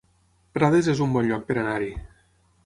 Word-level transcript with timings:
Prades 0.57 0.89
es 0.93 1.03
un 1.07 1.13
bon 1.17 1.27
lloc 1.33 1.45
per 1.51 1.59
anar-hi 1.65 1.93